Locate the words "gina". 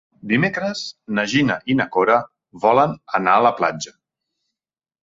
1.33-1.59